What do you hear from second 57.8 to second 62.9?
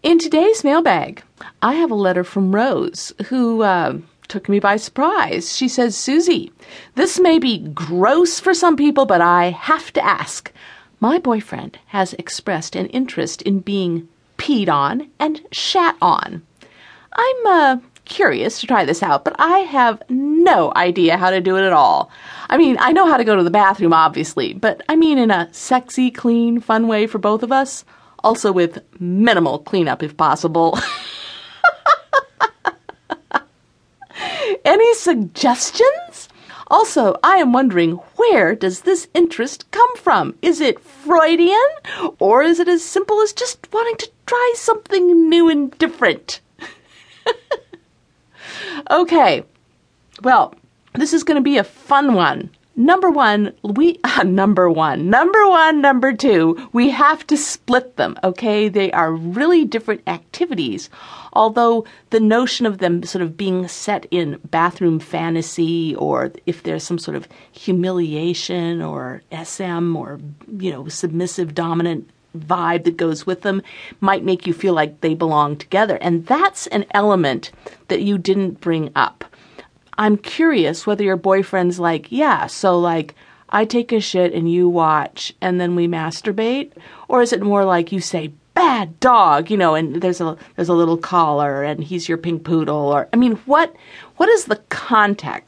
them, okay? They are really different activities. Although the notion of